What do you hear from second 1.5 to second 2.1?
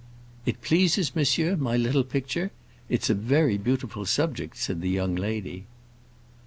my little